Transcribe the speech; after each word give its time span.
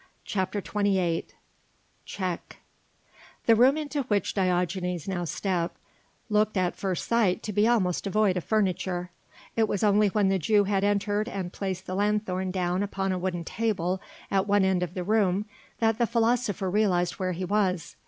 CHAPTER 0.25 0.61
XXVIII 0.65 1.27
CHECK 2.05 2.57
The 3.45 3.55
room 3.55 3.77
into 3.77 4.01
which 4.01 4.33
Diogenes 4.33 5.07
now 5.07 5.25
stepped 5.25 5.77
looked 6.27 6.57
at 6.57 6.75
first 6.75 7.07
sight 7.07 7.43
to 7.43 7.53
be 7.53 7.67
almost 7.67 8.05
devoid 8.05 8.35
of 8.35 8.43
furniture: 8.43 9.11
it 9.55 9.67
was 9.67 9.83
only 9.83 10.07
when 10.07 10.29
the 10.29 10.39
Jew 10.39 10.63
had 10.63 10.83
entered 10.83 11.29
and 11.29 11.53
placed 11.53 11.85
the 11.85 11.93
lanthorn 11.93 12.49
down 12.49 12.81
upon 12.81 13.11
a 13.11 13.19
wooden 13.19 13.43
table 13.43 14.01
at 14.31 14.47
one 14.47 14.65
end 14.65 14.81
of 14.81 14.95
the 14.95 15.03
room 15.03 15.45
that 15.77 15.99
the 15.99 16.07
philosopher 16.07 16.67
realized 16.67 17.19
where 17.19 17.33
he 17.33 17.45
was. 17.45 17.95